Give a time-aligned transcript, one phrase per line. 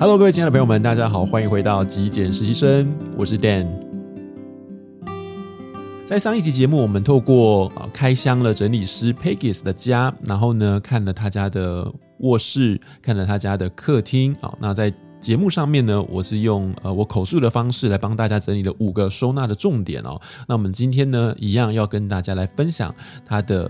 [0.00, 3.66] Hello，各位亲爱的朋友们，大家好，欢迎回到极简实习生，我是 Dan。
[6.06, 14.54] 在上一集节目，我们透过啊开箱了整理师 Pegis 的家，然后呢看了他家的卧室，看了他家的客厅啊。
[14.60, 20.20] 那在节目上面呢，我是用呃我口述的方式来帮大家整理了五个收纳的重点哦。
[20.46, 22.94] 那我们今天呢，一样要跟大家来分享
[23.26, 23.68] 他的。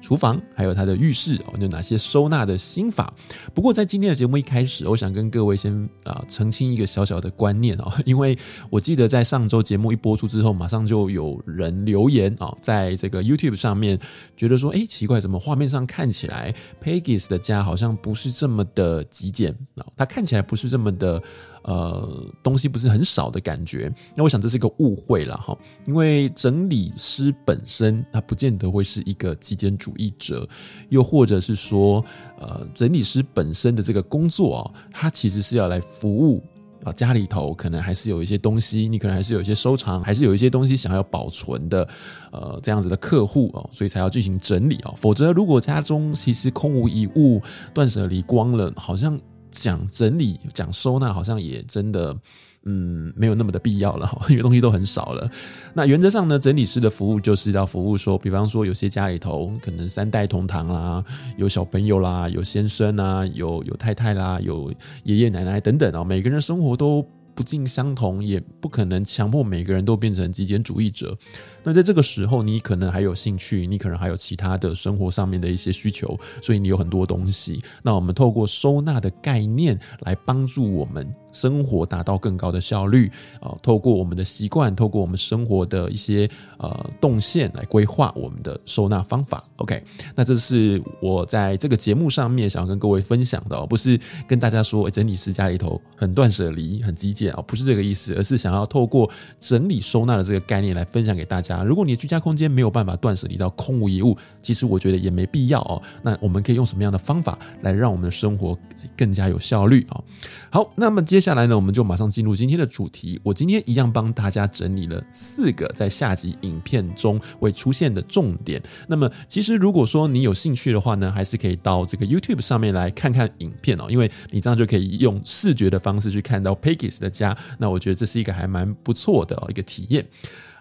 [0.00, 3.12] 厨房还有它的浴室哦，有哪些收纳的心法？
[3.54, 8.36] 不过在今天的节目一开始，我想跟各位先啊澄清一个小小的观念哦， 因为
[8.70, 13.98] 我记得在上周节目一播出之后，马上就有人留言啊，在这个 YouTube 上面
[14.36, 19.86] 觉得说，哎，奇怪，怎么画面上看起来 Pegis 的家好像不是这么的极简啊？
[19.96, 21.22] 它看起来不是这么的。
[21.70, 25.56] 呃，东西不是很少的感觉，那我想这是一个误会了哈，
[25.86, 30.44] 因为整理师本身他不见得会是一个极简主义者，
[30.88, 32.04] 又或者是说，
[32.40, 36.42] 呃，整理师本身的这个工作啊，他其实是要来服务
[36.82, 41.88] 啊，家里头可能还是有一些东西，你可能还是有一些收藏，还是有一些东西想要保存的，
[42.32, 47.40] 呃，这样子的客户哦，所以才要进行整理啊，否则如果家中其实空无一物，
[47.72, 49.16] 断舍离光了，好像。
[49.50, 52.16] 讲整理、讲收纳，好像也真的，
[52.64, 55.30] 嗯，没有那么的必要了，因为东西都很少了。
[55.74, 61.02] 那原则上呢，整理师的服务就是要服务说，比方说有些家里头可能三代同堂啦，
[61.36, 64.72] 有小朋友啦，有先生啊，有有太太啦，有
[65.04, 67.04] 爷爷奶奶等等啊，每个人生活都
[67.40, 71.16] 不尽相同，也不可能强迫每个人都变成极简主义者。
[71.64, 77.58] 那在这个时候，你可能还有兴趣，你可能还有其他的生活上面的一些需求，所以你有很多东西。
[77.82, 83.10] 那我们透过收纳的概念来帮助我们生活达到更高的效率
[83.40, 83.56] 啊！
[83.62, 89.42] 透过我们的习惯，透过我们生活的一些呃动线来规划我们的收纳方法。
[89.56, 89.82] OK，
[90.14, 101.62] 那这是我在这个节目上面想要跟各位分享的，不是跟大家说整理师家里头很断舍离、很极简哦，不是这个意思，而是想要透过整理收纳的这个概念来分享给大家。
[101.62, 105.80] 如果你的居家空间没有办法断舍离到空无一物，其实我觉得也没必要哦。
[106.02, 108.58] 那我们可以用什么样的方法来让我们的生活
[108.96, 110.02] 更加有效率啊？
[110.50, 111.20] 好，那么接。
[111.20, 113.20] 下来呢，我们就马上进入今天的主题。
[113.22, 118.58] 我今天一样帮大家整理了四个在下集影片中会出现的重点。
[118.88, 127.36] 那么，其实如果说你有兴趣的话呢，还是可以到这个 YouTube 上面来看看影片哦，因为你这样就可以用视觉的方式去看到 Pegis 的家。
[127.58, 130.06] 那我觉得这是一个还蛮不错的一个体验。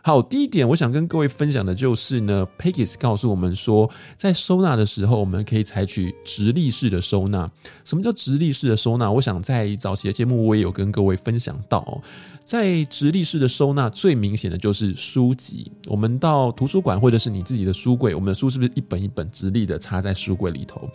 [0.02, 7.52] 好，第一点，我想跟各位分享的就是呢，Pegis 告诉我们说，在收纳的时候，我们可以采取直立式的收纳。
[7.84, 9.12] 什么叫直立式的收纳？
[9.12, 12.02] 我想在早期的节目我也有跟各位分享到，
[12.46, 15.70] 在直立式的收纳，最明显的就是书籍。
[15.88, 20.90] 我们到图书馆或者是你自己的书柜，我们的书是不是一本一本直立的插在书柜里头？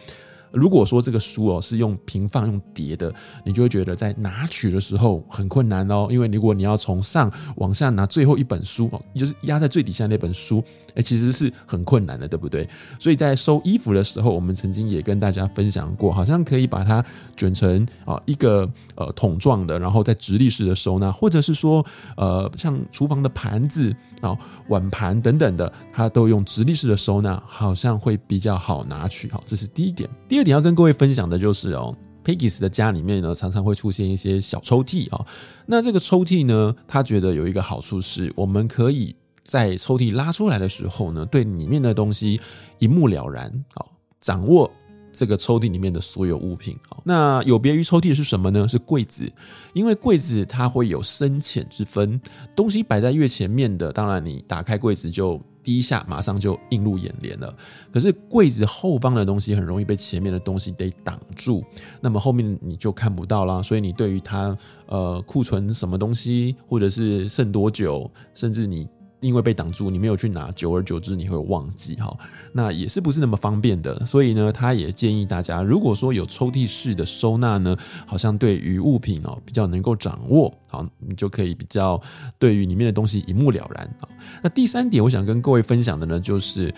[0.55, 3.13] 如果说这个书哦是用平放用叠的，
[3.45, 10.63] 你就会觉得在拿取的时候很困难哦，因为如果你要从上往下拿最后一本书哦，就是压在最底下那本书，
[10.95, 12.69] 哎，其实是很困难的，对不对？
[13.01, 17.05] 所以在收衣服的时候，我们曾经也跟大家分享过，好像可以把它
[17.37, 21.85] 卷成啊一个呃桶状的，然后再直立式的收纳，或者是说
[22.17, 24.39] 呃像厨房的盘子啊
[24.69, 29.29] 碗盘等等的，它都用直立式的收纳，好像会比较好拿取。
[29.33, 30.09] 好，这是第一点。
[30.29, 30.44] 第二。
[30.45, 31.93] 点要跟各位分享的就是哦
[32.25, 35.27] ，Peggy's 的家里面呢，常常会出现一些小抽屉啊。
[35.67, 39.17] 那这个抽屉呢，他觉得有一个好处是，我们可以
[39.47, 42.41] 在抽屉拉出来的时候呢，对里面的东西
[42.79, 43.85] 一目了然啊，
[44.21, 44.71] 掌握
[45.15, 46.77] 这个抽屉里面的所有物品。
[47.05, 48.69] 那有别于抽屉是什么呢？
[48.69, 49.33] 是柜子，
[49.73, 52.21] 因为柜子它会有深浅之分，
[52.55, 55.41] 东西摆在越前面的，当然你打开柜子就。
[55.65, 57.57] 第一下马上就映入眼帘了，
[57.91, 61.65] 可是柜子后方的东西很容易被前面的东西给挡住，
[62.03, 63.63] 那么后面你就看不到啦。
[63.63, 64.55] 所以你对于它
[64.85, 68.87] 呃库存什么东西，或者是剩多久，甚至你。
[69.25, 72.15] 因为被挡住，你没有去拿，久而久之你会忘记哈，
[72.53, 74.05] 那也是不是那么方便的。
[74.05, 77.75] 所以呢，他也建议大家，如果说有抽屉式的收纳呢，
[78.07, 81.99] 好像对于物品哦比较能够掌握，好，你就可以比较
[82.39, 84.09] 对于里面的东西一目了然啊。
[84.43, 86.69] 那第三点，我想跟各位分享的呢，就是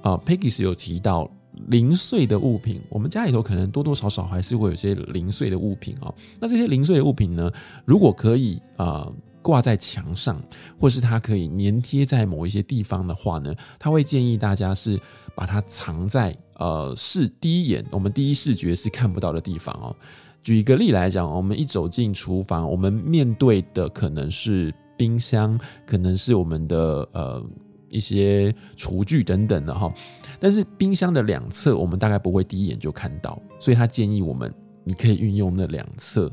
[0.00, 1.28] 啊，Pegis 有提到
[1.66, 6.14] 零碎的物品，我们家里头可能多多少少还是会有些零碎的物品啊。
[6.38, 7.50] 那这些零碎的物品呢，
[7.84, 9.10] 如果可以啊。
[9.46, 10.42] 挂在墙上，
[10.76, 15.00] 或是它可以粘贴在某一些地方的话呢，他会建议大家是
[15.36, 19.94] 把它藏在呃视第一眼我们第一视觉是看不到的地方哦。
[20.42, 25.56] 举一个例来讲，我们一走进厨房，我们面对的可能是冰箱，
[25.86, 27.46] 可能是我们的呃
[27.88, 29.94] 一些厨具等等的哈。
[30.40, 34.52] 但是冰箱的两侧，我们大概不会第一眼就看到，所以他建议我们
[34.82, 36.28] 你可以运用那两侧。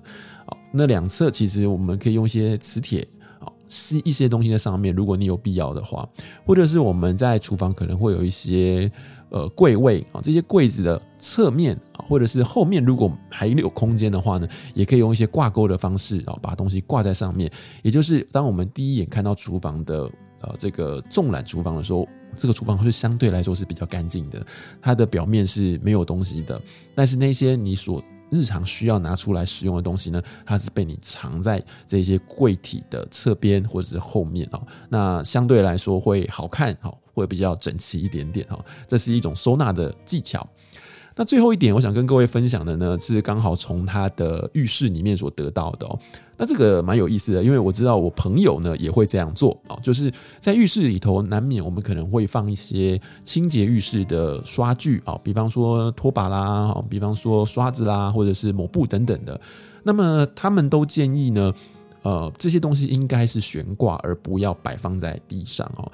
[0.74, 3.08] 那两侧其实我们可以用一些磁铁
[3.40, 6.10] 啊，吸一些东西在上面，如果你有必要的话，
[6.46, 8.92] 或者是我们在厨房可能会有一些
[9.30, 17.52] 呃柜位啊，这些柜子的侧面啊，或者是后面如果还有空间的话呢，也可以用一些挂钩的方式啊，把东西挂在上面。
[17.84, 20.10] 也就是当我们第一眼看到厨房的
[20.40, 22.08] 呃这个纵览厨房的时候。
[22.36, 24.44] 这个厨房会相对来说是比较干净的，
[24.82, 26.60] 它的表面是没有东西的。
[26.96, 34.62] 但是那些你所日常需要拿出来使用的东西呢，它是被你藏在这些柜体的侧边或者是后面哦。
[34.90, 38.64] 那相对来说会好看哦，会比较整齐一点点哦。
[38.88, 40.48] 这是一种收纳的技巧。
[41.16, 46.00] 那最后一点，我想跟各位分享的呢，是刚好从他的浴室里面所得到的哦。
[46.38, 59.40] 那这个蛮有意思的，因为我知道我朋友呢也会这样做啊，就是在浴室里头难免我们可能会放一些清洁浴室的刷具啊，比方说拖把啦，比方说刷子啦，或者是抹布等等的。
[59.84, 61.54] 那么他们都建议呢，
[62.02, 65.92] 呃，这些东西应该是悬挂，而不要摆放在地上哦。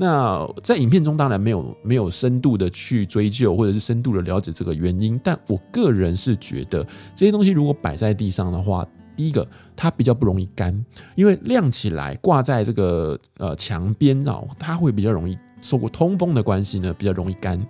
[0.00, 6.82] 那在影片中当然没有没有深度的去追究，或者是深度的了解这个原因，但我个人是觉得
[7.14, 10.74] 这些东西如果摆在地上的话，第一个它比较不容易干，
[11.16, 17.62] 因为晾起来挂在这个呃墙边啊，它会比较容易受过通风的关系呢，比较容易干。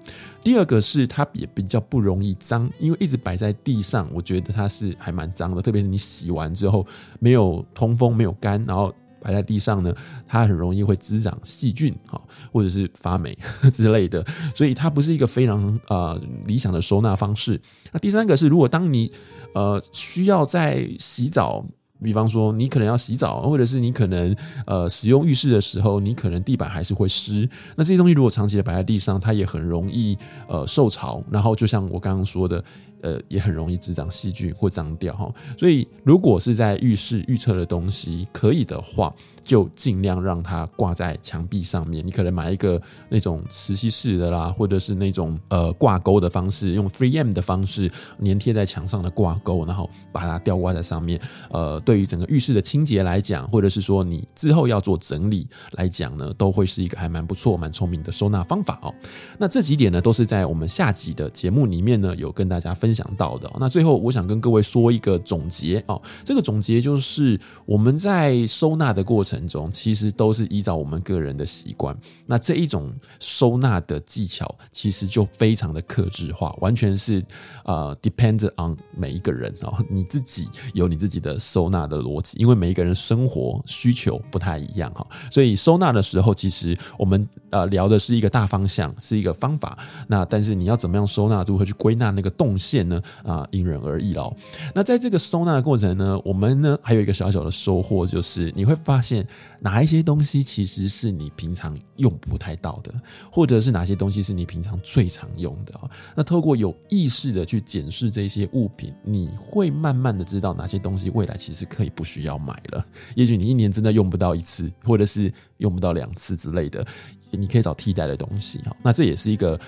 [0.45, 6.87] 第二个是它也比较不容易脏，因为一直摆在地上，我觉得它是还蛮脏的，特别是你洗完之后
[7.19, 8.95] 没有通风，没有干，然后。
[9.21, 9.95] 摆在地上呢，
[10.27, 12.21] 它很容易会滋长细菌哈，
[12.53, 13.37] 或者是发霉
[13.73, 14.25] 之类的，
[14.55, 17.61] 所以它不是一个非常呃理想的收纳方式。
[17.93, 19.13] 那第三个是，如果当你
[19.55, 21.65] 呃需要在洗澡，
[22.03, 24.35] 比方说你可能要洗澡，或者是你可能
[24.67, 30.17] 呃使用浴室的时候，你可能地板还是会湿，那这些东西如果长期的摆在地上，它也很容易
[30.49, 32.65] 呃受潮，然后就像我刚刚说的。
[33.03, 42.07] 呃，也很容易滋长细菌或脏掉哈，所以如果是在浴室预测的东西可以的话，就尽量让它挂在墙壁上面。
[42.07, 47.91] 你可能买一个那种磁吸式的啦，或者是那种呃挂钩的方式，用 3M 的方式
[48.23, 51.21] 粘贴在墙上的挂钩，然后把它吊挂在上面。
[51.51, 58.95] 呃，对于整个浴室的清洁来讲，或者是说你之后要做整理来讲呢，都会是一个还蛮不错、蛮聪明的收纳方法哦。
[59.39, 63.07] 那这几点呢，都是在我们下集的节目里面呢，有跟大家分分享。
[63.21, 63.51] 到的。
[63.61, 66.01] 那最后，我想跟各位说一个总结哦。
[66.25, 71.95] 这个总结就是，我们在收纳的过程中，其实都是依照我们个人的习惯。
[72.25, 77.23] 那这一种收纳的技巧，其实就非常的克制化，完全是
[77.65, 79.77] 呃 depend on 每一个人哦。
[79.91, 85.07] 你自己有你自己的收纳的逻辑，因为每一个人生活需求不太一样哈。
[85.31, 89.79] 所以收纳的时候，其实我们呃聊的是一个大方向，是一个方法。
[90.09, 92.80] 那但是你要怎么样收纳，如何去归纳那个动线？
[92.89, 94.35] 呢啊，因人而异喽。
[94.75, 99.27] 那在这个收纳的过程呢，我们呢还有一个小小的收获，就是你会发现
[99.61, 102.93] 哪一些东西其实是你平常用不太到的，
[103.31, 105.91] 或者是哪些东西是你平常最常用的啊。
[106.15, 112.85] 那透过有意识的去检视这些物品，你会慢慢的知道哪些东西未来其实可以不需要买了。
[113.15, 116.87] 也许你一年真的用不到一次，或者是用不到两次之类的，
[117.31, 118.77] 你可以找替代的东西哈。
[118.83, 119.59] 那这也是一个。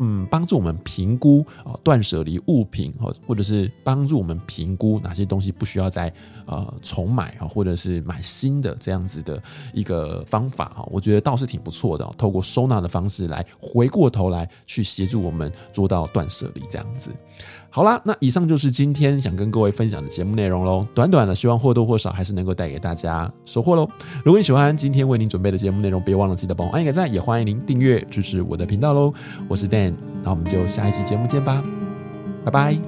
[0.00, 6.12] 嗯，帮助我们评估啊，断舍离物品，或或者是帮助我们评估哪些东西不需要再
[6.46, 9.40] 呃重买啊，或者是买新的这样子的
[9.72, 12.10] 一个方法哈，我觉得倒是挺不错的。
[12.16, 17.10] 透过收纳的方式来回过头来去协助我们做到断舍离这样子。
[17.72, 20.84] 好啦，那以上就是今天想跟各位分享的节目内容喽。
[20.92, 23.88] 短短的，希望或多或少还是能够带给大家收获喽。
[24.24, 29.12] 如果你喜欢今天为您准备的节目内容，别忘了记得帮我按一个赞，也欢迎您订阅支持我的频道喽。
[29.48, 29.89] 我是 Dan，
[30.22, 31.62] 那我们就下一期节目见吧，
[32.44, 32.78] 拜拜。